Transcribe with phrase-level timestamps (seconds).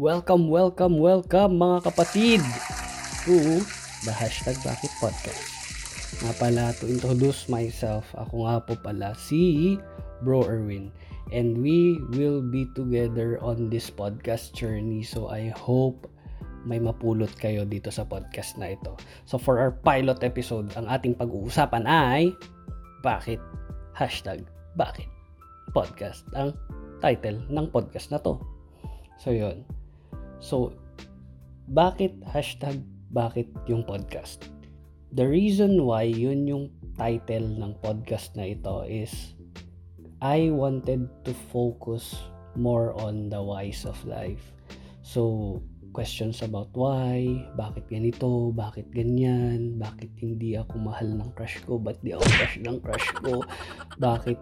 [0.00, 2.40] Welcome, welcome, welcome mga kapatid
[3.28, 3.60] to
[4.08, 5.44] the hashtag Bakit Podcast.
[6.24, 9.76] Nga pala, to introduce myself, ako nga po pala si
[10.24, 10.88] Bro Erwin.
[11.28, 15.04] And we will be together on this podcast journey.
[15.04, 16.08] So I hope
[16.64, 18.96] may mapulot kayo dito sa podcast na ito.
[19.28, 22.32] So for our pilot episode, ang ating pag-uusapan ay
[23.04, 23.44] Bakit?
[23.92, 25.12] Hashtag Bakit?
[25.76, 26.24] Podcast.
[26.32, 26.56] Ang
[27.04, 28.40] title ng podcast na to.
[29.20, 29.68] So yun.
[30.42, 30.74] So,
[31.70, 32.82] bakit hashtag
[33.14, 34.50] bakit yung podcast?
[35.14, 39.38] The reason why yun yung title ng podcast na ito is
[40.18, 42.18] I wanted to focus
[42.58, 44.42] more on the whys of life.
[45.06, 51.76] So, questions about why, bakit ganito, bakit ganyan, bakit hindi ako mahal ng crush ko,
[51.76, 53.44] ba't di ako crush ng crush ko,
[54.00, 54.40] bakit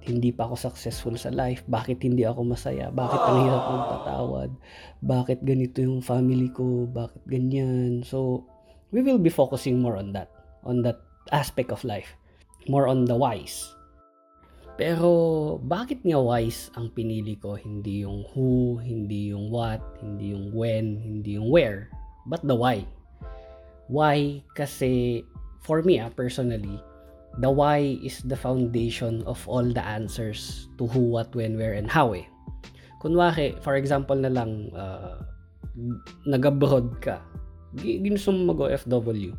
[0.00, 4.50] hindi pa ako successful sa life, bakit hindi ako masaya, bakit ang hirap magpatawad,
[5.04, 8.00] bakit ganito yung family ko, bakit ganyan.
[8.00, 8.48] So,
[8.90, 10.32] we will be focusing more on that,
[10.64, 11.04] on that
[11.36, 12.16] aspect of life,
[12.64, 13.76] more on the whys.
[14.80, 17.60] Pero, bakit nga whys ang pinili ko?
[17.60, 21.92] Hindi yung who, hindi yung what, hindi yung when, hindi yung where,
[22.24, 22.88] but the why.
[23.92, 24.40] Why?
[24.56, 25.20] Kasi,
[25.60, 26.80] for me, ah, personally,
[27.38, 31.86] the why is the foundation of all the answers to who, what, when, where, and
[31.86, 32.26] how eh.
[32.98, 35.22] Kunwari, for example na lang, uh,
[36.26, 37.22] nag-abroad ka,
[37.78, 39.32] ginusto mo mag-OFW.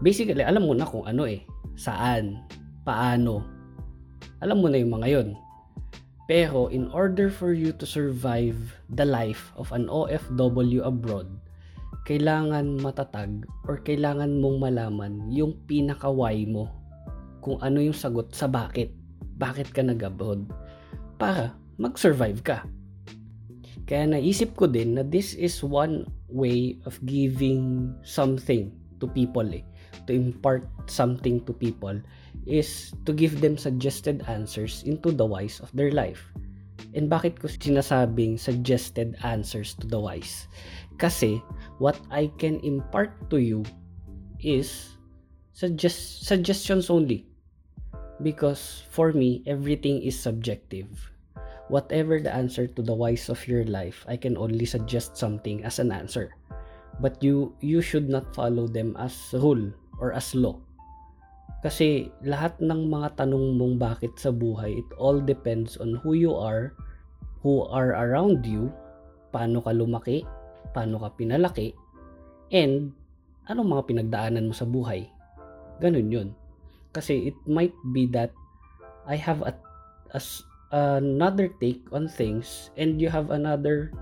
[0.00, 1.44] Basically, alam mo na kung ano eh,
[1.76, 2.42] saan,
[2.86, 3.44] paano.
[4.40, 5.28] Alam mo na yung mga yon.
[6.28, 8.56] Pero in order for you to survive
[8.92, 11.28] the life of an OFW abroad,
[12.08, 16.72] kailangan matatag or kailangan mong malaman yung pinaka-why mo
[17.44, 18.96] kung ano yung sagot sa bakit.
[19.36, 20.48] Bakit ka nag-abroad?
[21.20, 22.64] Para mag-survive ka.
[23.84, 28.72] Kaya naisip ko din na this is one way of giving something
[29.04, 29.64] to people eh.
[30.08, 32.00] To impart something to people
[32.48, 36.24] is to give them suggested answers into the whys of their life.
[36.96, 40.48] And bakit ko sinasabing suggested answers to the whys?
[40.98, 41.38] Kasi
[41.78, 43.62] what I can impart to you
[44.42, 44.98] is
[45.54, 47.24] suggest suggestions only.
[48.18, 50.90] Because for me everything is subjective.
[51.70, 55.78] Whatever the answer to the whys of your life i can only suggest something as
[55.78, 56.34] an answer.
[56.98, 59.70] But you you should not follow them as rule
[60.02, 60.58] or as law.
[61.62, 66.34] Kasi lahat ng mga tanong mong bakit sa buhay it all depends on who you
[66.34, 66.74] are
[67.42, 68.70] who are around you
[69.30, 70.26] paano ka lumaki
[70.72, 71.74] paano ka pinalaki
[72.52, 72.92] and
[73.48, 75.08] anong mga pinagdaanan mo sa buhay
[75.80, 76.28] ganun yun
[76.92, 78.32] kasi it might be that
[79.08, 79.56] I have a,
[80.12, 80.20] a
[80.72, 83.92] another take on things and you have another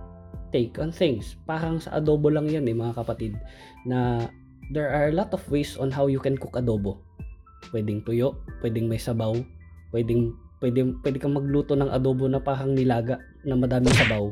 [0.50, 1.38] take on things.
[1.46, 3.38] Parang sa adobo lang yan eh mga kapatid
[3.86, 4.26] na
[4.74, 6.98] there are a lot of ways on how you can cook adobo.
[7.70, 9.34] Pwedeng tuyo, pwedeng may sabaw,
[9.94, 14.30] pwedeng pwede, pwede kang magluto ng adobo na parang nilaga na madaming sabaw.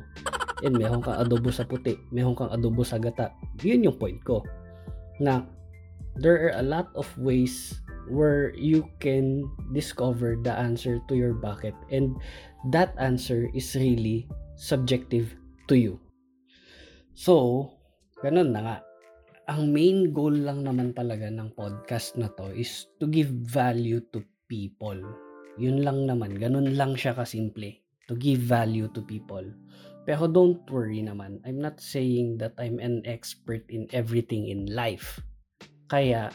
[0.65, 3.37] And meron kang adobo sa puti, meron kang adobo sa gata.
[3.61, 4.41] Yun yung point ko.
[5.21, 5.45] Na
[6.17, 11.73] there are a lot of ways where you can discover the answer to your bakit
[11.89, 12.17] and
[12.69, 15.37] that answer is really subjective
[15.69, 16.01] to you.
[17.15, 17.71] So,
[18.21, 18.77] ganun na nga.
[19.45, 24.25] Ang main goal lang naman talaga ng podcast na to is to give value to
[24.49, 24.97] people.
[25.61, 26.41] Yun lang naman.
[26.41, 27.85] Ganun lang siya kasimple.
[28.09, 29.45] To give value to people.
[30.05, 31.41] Pero don't worry naman.
[31.49, 35.21] I'm not saying that I'm an expert in everything in life.
[35.89, 36.29] Kaya,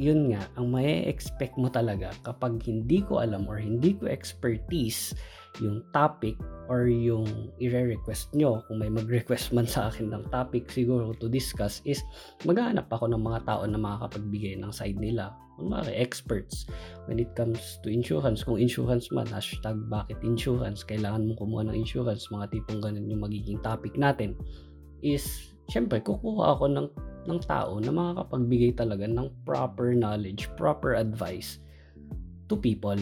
[0.00, 5.12] yun nga, ang may expect mo talaga kapag hindi ko alam or hindi ko expertise
[5.60, 6.38] yung topic
[6.70, 11.84] or yung i-request nyo, kung may mag-request man sa akin ng topic siguro to discuss
[11.84, 12.00] is
[12.48, 15.34] maghanap ako ng mga tao na makakapagbigay ng side nila.
[15.60, 16.64] Mga experts.
[17.04, 21.76] When it comes to insurance, kung insurance man, hashtag bakit insurance, kailangan mo kumuha ng
[21.76, 24.32] insurance, mga tipong ganun yung magiging topic natin.
[25.04, 26.88] Is syempre kukuha ako ng
[27.28, 31.62] ng tao na makakapagbigay talaga ng proper knowledge, proper advice
[32.50, 32.98] to people.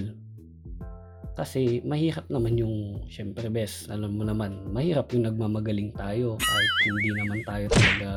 [1.41, 7.11] Kasi mahirap naman yung, syempre best, alam mo naman, mahirap yung nagmamagaling tayo kahit hindi
[7.17, 8.11] naman tayo talaga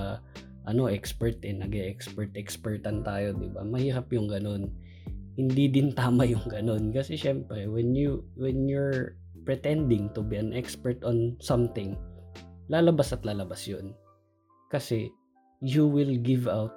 [0.68, 3.64] ano expert eh, nag-expert expertan tayo, 'di ba?
[3.68, 4.72] Mahirap yung ganun.
[5.36, 10.56] Hindi din tama yung ganun kasi syempre when you when you're pretending to be an
[10.56, 12.00] expert on something,
[12.72, 13.92] lalabas at lalabas 'yun.
[14.72, 15.12] Kasi
[15.60, 16.72] you will give out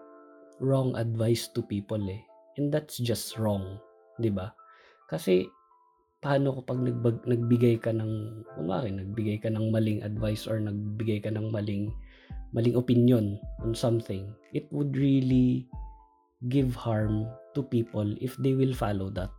[0.58, 2.22] wrong advice to people eh.
[2.58, 3.78] And that's just wrong,
[4.18, 4.50] 'di ba?
[5.06, 5.46] Kasi
[6.24, 11.20] paano ko pag nagbag, nagbigay ka ng kunwari nagbigay ka ng maling advice or nagbigay
[11.20, 11.92] ka ng maling
[12.56, 15.68] maling opinion on something it would really
[16.48, 19.32] give harm to people if they will follow that.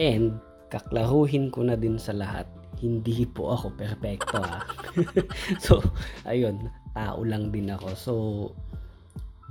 [0.00, 0.40] And
[0.72, 2.48] kaklaruhin ko na din sa lahat
[2.78, 4.62] hindi po ako perpekto ha?
[5.64, 5.82] So
[6.24, 7.88] ayun tao lang din ako.
[7.98, 8.14] So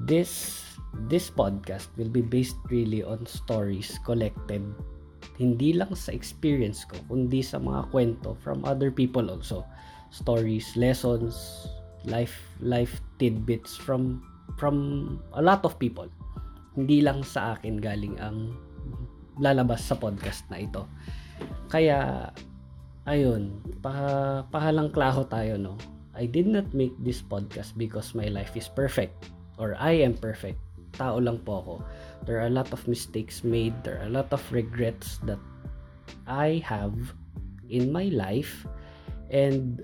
[0.07, 0.63] this
[1.11, 4.63] this podcast will be based really on stories collected
[5.37, 9.61] hindi lang sa experience ko, kundi sa mga kwento from other people also.
[10.09, 11.69] Stories, lessons,
[12.09, 14.25] life life tidbits from
[14.57, 14.75] from
[15.37, 16.09] a lot of people.
[16.73, 18.57] Hindi lang sa akin galing ang
[19.37, 20.89] lalabas sa podcast na ito.
[21.69, 22.29] Kaya
[23.05, 25.77] ayun, pa pahalang klaho tayo no.
[26.17, 29.29] I did not make this podcast because my life is perfect
[29.61, 30.57] or I am perfect.
[30.95, 31.73] Tao lang po ako.
[32.23, 33.75] There are a lot of mistakes made.
[33.83, 35.39] There are a lot of regrets that
[36.27, 36.95] I have
[37.67, 38.65] in my life.
[39.31, 39.83] And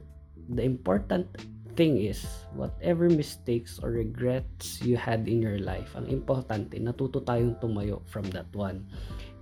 [0.49, 1.27] the important
[1.75, 2.21] thing is
[2.53, 8.23] whatever mistakes or regrets you had in your life ang importante natuto tayong tumayo from
[8.29, 8.85] that one.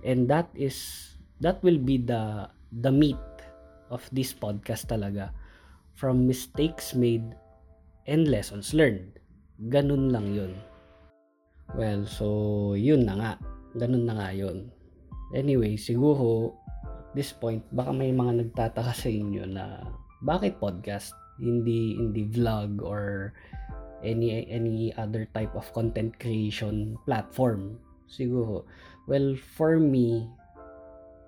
[0.02, 0.76] And that is
[1.44, 2.48] that will be the
[2.80, 3.20] the meat
[3.92, 5.30] of this podcast talaga.
[5.92, 7.36] From mistakes made
[8.08, 9.20] and lessons learned.
[9.68, 10.56] Ganun lang yun
[11.72, 12.26] Well, so
[12.76, 13.32] yun na nga.
[13.72, 14.68] Ganun na nga yun.
[15.32, 16.52] Anyway, siguro
[17.16, 19.80] this point, baka may mga nagtataka sa inyo na
[20.20, 21.16] bakit podcast?
[21.40, 23.32] Hindi hindi vlog or
[24.04, 27.80] any any other type of content creation platform.
[28.04, 28.68] Siguro.
[29.08, 30.28] Well, for me,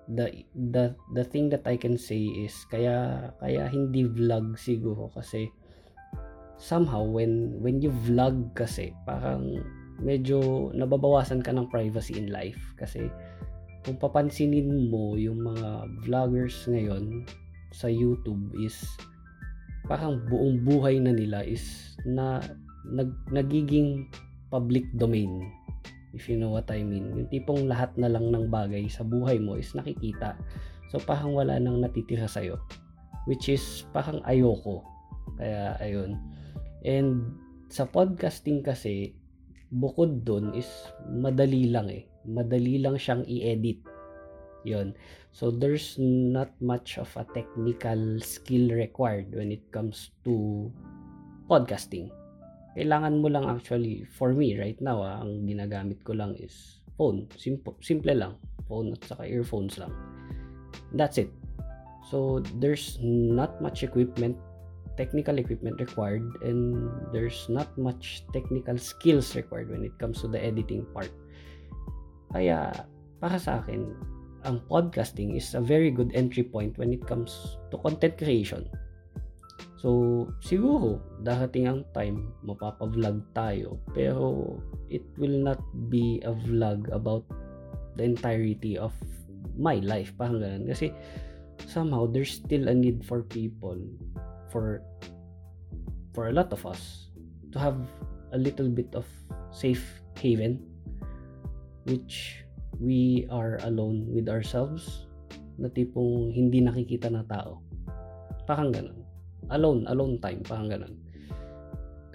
[0.05, 5.49] the the the thing that I can say is kaya kaya hindi vlog siguro kasi
[6.61, 9.65] somehow when when you vlog kasi parang
[10.01, 12.59] medyo nababawasan ka ng privacy in life.
[12.75, 13.07] Kasi
[13.85, 17.23] kung papansinin mo yung mga vloggers ngayon
[17.71, 18.75] sa YouTube is
[19.85, 22.41] parang buong buhay na nila is na
[22.89, 24.09] nag, nagiging
[24.49, 25.29] public domain
[26.15, 27.11] if you know what I mean.
[27.13, 30.39] Yung tipong lahat na lang ng bagay sa buhay mo is nakikita.
[30.89, 32.57] So parang wala nang natitira sa'yo
[33.29, 34.85] which is parang ayoko.
[35.37, 36.17] Kaya ayun.
[36.85, 37.35] And
[37.67, 39.17] sa podcasting kasi
[39.75, 40.67] bukod dun is
[41.11, 42.07] madali lang eh.
[42.25, 43.83] Madali lang siyang i-edit.
[44.65, 44.95] Yon.
[45.35, 50.67] So there's not much of a technical skill required when it comes to
[51.51, 52.09] podcasting.
[52.73, 57.27] Kailangan mo lang actually for me right now ah, ang ginagamit ko lang is phone.
[57.37, 58.33] Simple simple lang.
[58.65, 59.93] Phone at saka earphones lang.
[60.95, 61.29] That's it.
[62.09, 64.39] So there's not much equipment
[64.97, 70.41] technical equipment required and there's not much technical skills required when it comes to the
[70.41, 71.11] editing part.
[72.31, 72.87] Kaya
[73.19, 73.95] para sa akin,
[74.45, 78.67] ang podcasting is a very good entry point when it comes to content creation.
[79.85, 84.57] So, siguro, darating ang time, mapapa-vlog tayo, pero
[84.89, 85.61] it will not
[85.93, 87.21] be a vlog about
[87.93, 88.93] the entirety of
[89.53, 90.65] my life, parang ganun.
[90.65, 90.89] Kasi,
[91.69, 93.77] somehow, there's still a need for people
[94.55, 94.79] for
[96.15, 97.11] for a lot of us
[97.51, 97.75] to have
[98.31, 99.03] a little bit of
[99.51, 100.63] safe haven
[101.83, 102.47] which
[102.79, 105.11] we are alone with ourselves
[105.59, 107.59] na tipong hindi nakikita na tao.
[108.47, 109.03] Parang ganun.
[109.51, 110.95] Alone alone time parang ganun.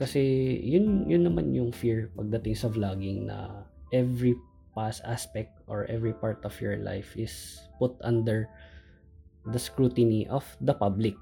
[0.01, 4.33] Kasi yun yun naman yung fear pagdating sa vlogging na every
[4.73, 8.49] past aspect or every part of your life is put under
[9.53, 11.17] the scrutiny of the public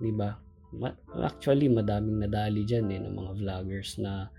[0.00, 0.40] 'di ba
[1.18, 4.30] actually madaming nadali diyan eh ng mga vloggers na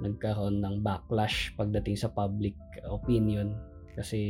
[0.00, 2.56] nagkaroon ng backlash pagdating sa public
[2.88, 3.52] opinion
[4.00, 4.20] kasi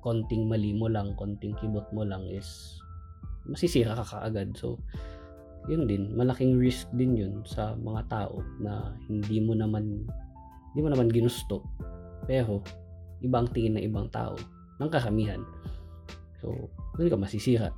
[0.00, 2.80] konting mali mo lang, konting kibot mo lang is
[3.46, 4.56] masisira ka kaagad.
[4.58, 4.80] So,
[5.70, 10.06] yun din, malaking risk din yun sa mga tao na hindi mo naman
[10.72, 11.62] hindi mo naman ginusto.
[12.26, 12.66] Pero,
[13.22, 14.34] ibang tingin ng ibang tao,
[14.82, 15.40] ng karamihan.
[16.42, 17.70] So, doon ka masisira.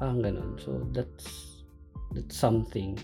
[0.00, 0.56] Parang ganun.
[0.56, 1.49] So, that's
[2.12, 2.98] that's something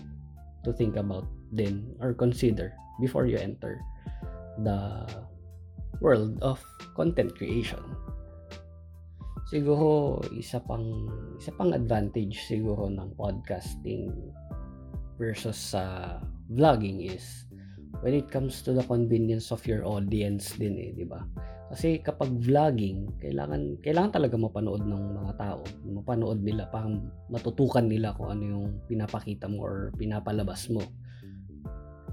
[0.63, 3.79] to think about then or consider before you enter
[4.63, 5.07] the
[6.01, 6.59] world of
[6.95, 7.81] content creation.
[9.47, 11.07] Siguro isa pang
[11.39, 14.11] isa pang advantage siguro ng podcasting
[15.15, 16.19] versus sa
[16.51, 17.46] vlogging is
[18.01, 21.23] when it comes to the convenience of your audience din eh, di ba?
[21.67, 25.61] Kasi kapag vlogging, kailangan kailangan talaga mapanood ng mga tao.
[25.83, 30.79] Mapanood nila parang matutukan nila kung ano yung pinapakita mo or pinapalabas mo.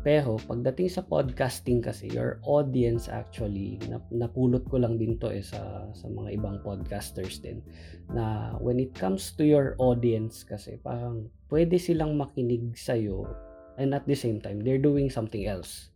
[0.04, 3.80] Pero pagdating sa podcasting kasi, your audience actually,
[4.12, 7.64] napulot ko lang din to eh sa, sa mga ibang podcasters din,
[8.12, 13.24] na when it comes to your audience kasi, parang pwede silang makinig sa'yo
[13.80, 15.90] and at the same time, they're doing something else.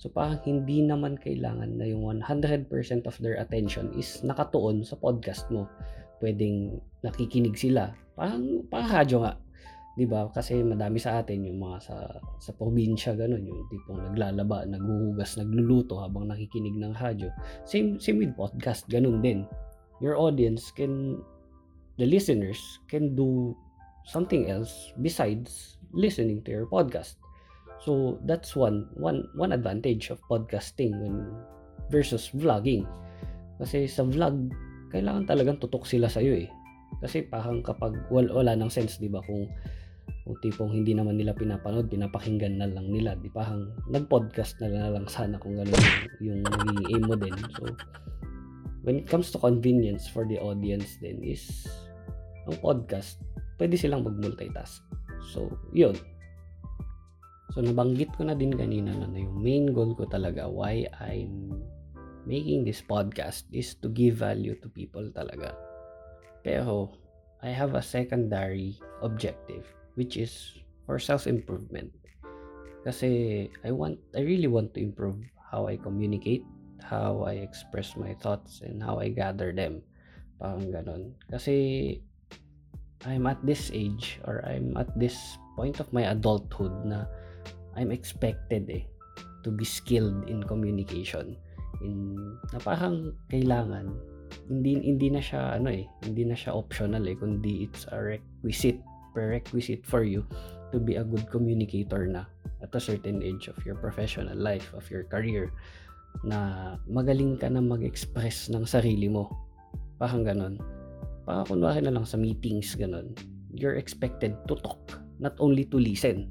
[0.00, 2.72] So parang hindi naman kailangan na yung 100%
[3.04, 5.68] of their attention is nakatuon sa podcast mo.
[6.24, 7.92] Pwedeng nakikinig sila.
[8.16, 9.36] Parang, parang radyo nga
[10.00, 10.32] 'di ba?
[10.32, 11.96] Kasi madami sa atin yung mga sa
[12.40, 17.28] sa probinsya ganun, yung tipong naglalaba, naghuhugas, nagluluto habang nakikinig ng radyo.
[17.68, 19.44] Same same with podcast, ganun din.
[20.00, 21.20] Your audience can
[22.00, 22.56] the listeners
[22.88, 23.52] can do
[24.10, 27.14] something else besides listening to your podcast.
[27.80, 31.30] So that's one one one advantage of podcasting when
[31.88, 32.84] versus vlogging.
[33.62, 34.50] Kasi sa vlog,
[34.90, 36.50] kailangan talagang tutok sila sa iyo eh.
[36.98, 39.46] Kasi parang kapag wala, wala nang sense, 'di ba, kung
[40.26, 43.46] kung tipong hindi naman nila pinapanood, pinapakinggan na lang nila, di ba?
[43.46, 45.84] Hang nag-podcast na lang sana kung gano'n
[46.20, 47.34] yung, yung aim mo din.
[47.56, 47.72] So,
[48.84, 51.66] when it comes to convenience for the audience din is
[52.46, 53.18] ang podcast,
[53.60, 54.80] pwede silang mag-multitask.
[55.36, 55.92] So, yun.
[57.52, 61.60] So, nabanggit ko na din kanina na, yung main goal ko talaga why I'm
[62.24, 65.52] making this podcast is to give value to people talaga.
[66.40, 66.96] Pero,
[67.44, 69.68] I have a secondary objective
[70.00, 70.56] which is
[70.88, 71.92] for self-improvement.
[72.80, 76.48] Kasi I want, I really want to improve how I communicate,
[76.80, 79.84] how I express my thoughts, and how I gather them.
[80.40, 81.12] Parang ganon.
[81.28, 82.00] Kasi
[83.08, 85.16] I'm at this age or I'm at this
[85.56, 87.08] point of my adulthood na
[87.76, 88.84] I'm expected eh
[89.40, 91.36] to be skilled in communication
[91.80, 93.88] in na parang kailangan
[94.52, 98.82] hindi hindi na siya ano eh hindi na siya optional eh kundi it's a requisite
[99.16, 100.22] prerequisite for you
[100.70, 102.28] to be a good communicator na
[102.62, 105.50] at a certain age of your professional life, of your career,
[106.22, 109.28] na magaling ka na mag-express ng sarili mo.
[109.98, 110.60] Parang ganon.
[111.30, 113.14] Parang kunwari na lang sa meetings, ganon.
[113.54, 116.26] You're expected to talk, not only to listen.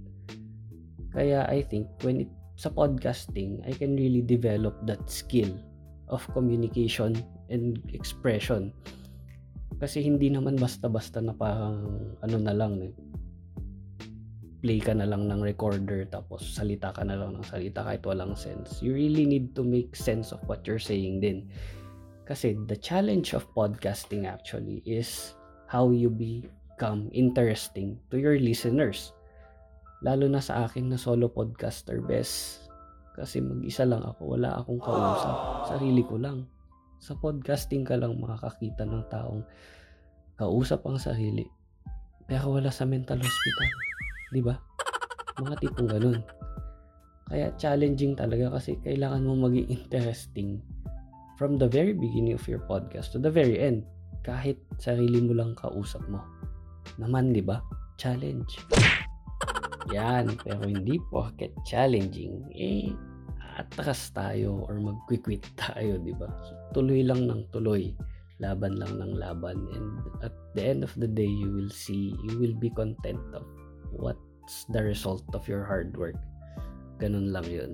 [1.15, 5.56] Kaya I think when it, sa podcasting, I can really develop that skill
[6.12, 7.15] of communication
[7.48, 8.75] and expression
[9.79, 12.94] kasi hindi naman basta-basta na parang ano na lang eh.
[14.60, 18.36] Play ka na lang ng recorder tapos salita ka na lang ng salita kahit walang
[18.36, 18.84] sense.
[18.84, 21.48] You really need to make sense of what you're saying din.
[22.30, 25.34] Kasi the challenge of podcasting actually is
[25.66, 29.18] how you become interesting to your listeners.
[30.06, 32.70] Lalo na sa akin na solo podcaster best.
[33.18, 35.66] Kasi mag-isa lang ako, wala akong kausap.
[35.74, 36.46] Sarili ko lang
[37.02, 39.42] sa podcasting ka lang makakakita ng taong
[40.38, 41.48] kausap ang sarili
[42.30, 43.70] pero wala sa mental hospital.
[44.30, 44.54] Di ba?
[45.42, 46.22] Mga tipong ganun.
[47.26, 50.62] Kaya challenging talaga kasi kailangan mo maging interesting
[51.39, 53.88] from the very beginning of your podcast to the very end.
[54.27, 56.19] Kahit sarili mo lang kausap mo.
[57.00, 57.63] Naman, di ba?
[57.96, 58.60] Challenge.
[59.96, 62.91] Yan, pero hindi porket challenging, eh,
[63.55, 66.27] atras tayo or mag-quit tayo, di ba?
[66.27, 67.96] So, tuloy lang ng tuloy,
[68.43, 69.88] laban lang ng laban and
[70.19, 73.43] at the end of the day you will see you will be content of
[73.91, 76.15] what's the result of your hard work.
[77.03, 77.72] Ganun lang 'yun.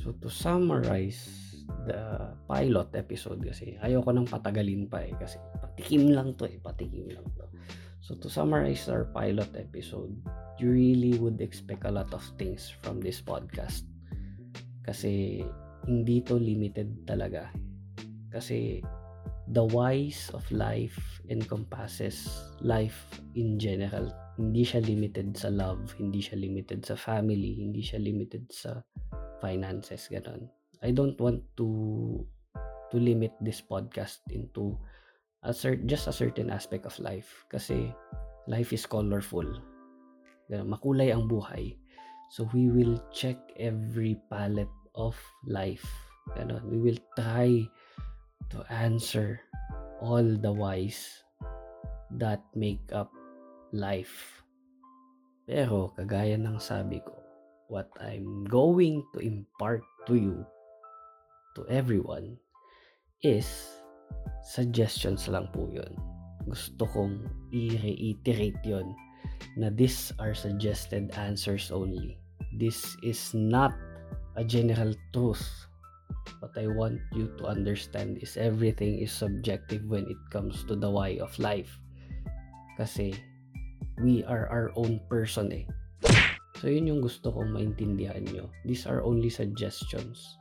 [0.00, 1.47] So to summarize
[1.88, 7.08] the pilot episode kasi ayoko nang patagalin pa eh kasi patikim lang to eh, patikim
[7.12, 7.44] lang to.
[8.00, 10.16] So to summarize our pilot episode,
[10.56, 13.84] you really would expect a lot of things from this podcast
[14.88, 15.44] kasi
[15.84, 17.52] hindi to limited talaga.
[18.32, 18.80] Kasi
[19.52, 22.28] the whys of life encompasses
[22.60, 24.08] life in general.
[24.36, 28.80] Hindi siya limited sa love, hindi siya limited sa family, hindi siya limited sa
[29.40, 30.48] finances, ganun.
[30.82, 31.66] I don't want to
[32.90, 34.78] to limit this podcast into
[35.44, 37.92] a cert, just a certain aspect of life kasi
[38.48, 39.46] life is colorful.
[40.48, 41.76] Makulay ang buhay.
[42.32, 45.84] So we will check every palette of life.
[46.36, 46.64] Ganon.
[46.68, 47.64] We will try
[48.52, 49.40] to answer
[50.00, 51.24] all the whys
[52.20, 53.12] that make up
[53.72, 54.44] life.
[55.48, 57.16] Pero kagaya ng sabi ko,
[57.72, 60.36] what I'm going to impart to you,
[61.56, 62.36] to everyone,
[63.22, 63.46] is
[64.44, 65.92] suggestions lang po yun.
[66.48, 68.96] Gusto kong i-reiterate yon
[69.58, 72.16] na these are suggested answers only.
[72.56, 73.74] This is not
[74.38, 75.44] a general truth.
[76.40, 80.88] What I want you to understand is everything is subjective when it comes to the
[80.88, 81.74] why of life.
[82.78, 83.12] Kasi
[84.00, 85.66] we are our own person eh.
[86.58, 88.50] So yun yung gusto kong maintindihan nyo.
[88.66, 90.38] These are only suggestions.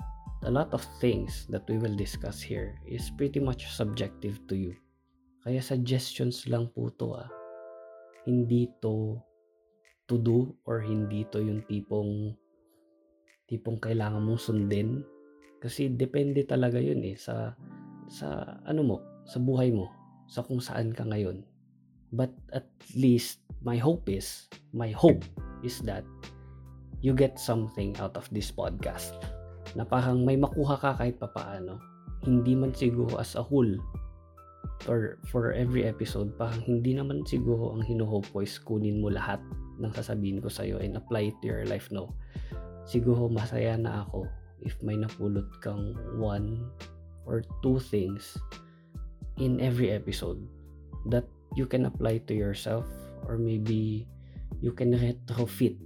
[0.47, 4.71] A lot of things that we will discuss here is pretty much subjective to you.
[5.43, 7.27] Kaya suggestions lang po to ah.
[8.23, 9.19] Hindi to
[10.07, 12.31] to do or hindi to yung tipong
[13.51, 15.03] tipong kailangan mong sundin
[15.59, 17.51] kasi depende talaga yun eh sa
[18.07, 19.91] sa ano mo, sa buhay mo,
[20.31, 21.43] sa kung saan ka ngayon.
[22.15, 25.27] But at least my hope is, my hope
[25.59, 26.07] is that
[27.03, 29.11] you get something out of this podcast.
[29.73, 31.81] Na parang may makuha ka kahit papaano.
[32.23, 33.75] Hindi man siguro as a whole
[34.85, 39.41] or for every episode, parang hindi naman siguro ang hinuhope ko is kunin mo lahat
[39.81, 42.13] ng sasabihin ko sa'yo and apply it to your life, no.
[42.85, 44.29] Siguro masaya na ako
[44.61, 46.65] if may napulot kang one
[47.25, 48.37] or two things
[49.37, 50.41] in every episode
[51.09, 52.85] that you can apply to yourself
[53.29, 54.07] or maybe
[54.61, 55.77] you can retrofit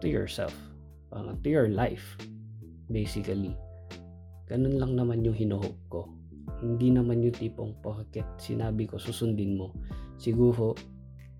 [0.00, 0.52] to yourself
[1.14, 2.18] uh, to your life
[2.90, 3.54] basically.
[4.46, 6.06] Ganun lang naman yung hinuhope ko.
[6.62, 9.74] Hindi naman yung tipong porket sinabi ko susundin mo?
[10.16, 10.78] Siguro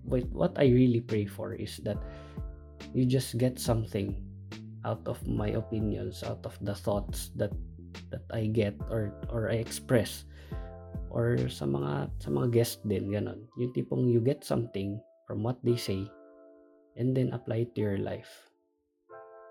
[0.07, 1.99] but what I really pray for is that
[2.95, 4.15] you just get something
[4.87, 7.51] out of my opinions out of the thoughts that
[8.13, 10.23] that I get or or I express
[11.11, 14.95] or sa mga sa mga guest din ganon yung tipong you get something
[15.27, 16.07] from what they say
[16.95, 18.47] and then apply it to your life.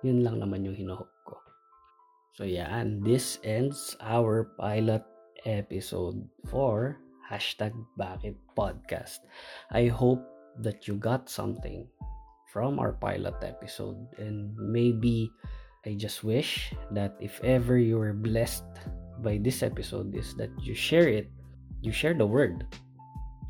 [0.04, 1.45] Yun lang naman yung hinuhope ko
[2.36, 5.02] so yeah, and this ends our pilot
[5.48, 6.20] episode
[6.52, 9.24] for hashtag bakit podcast
[9.72, 10.22] I hope
[10.62, 11.86] that you got something
[12.52, 15.30] from our pilot episode and maybe
[15.86, 18.66] I just wish that if ever you were blessed
[19.22, 21.30] by this episode is that you share it,
[21.80, 22.66] you share the word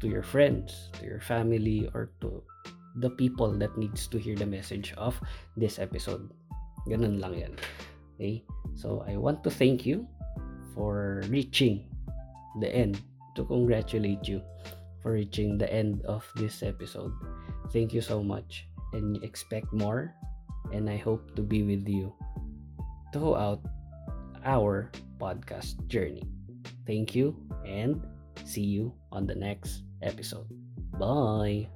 [0.00, 2.44] to your friends, to your family, or to
[3.00, 5.16] the people that needs to hear the message of
[5.56, 6.28] this episode.
[6.84, 7.54] Ganun lang yan.
[8.20, 8.44] Okay?
[8.76, 10.06] So, I want to thank you
[10.74, 11.88] for reaching
[12.60, 13.00] the end,
[13.34, 14.40] to congratulate you
[15.02, 17.12] for reaching the end of this episode.
[17.72, 20.14] Thank you so much and expect more
[20.72, 22.12] and I hope to be with you
[23.12, 23.60] throughout
[24.44, 26.24] our podcast journey.
[26.86, 28.02] Thank you and
[28.44, 30.46] see you on the next episode.
[30.98, 31.68] Bye.